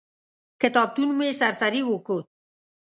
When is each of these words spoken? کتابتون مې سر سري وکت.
کتابتون 0.61 1.09
مې 1.17 1.29
سر 1.39 1.53
سري 1.61 1.81
وکت. 1.85 2.23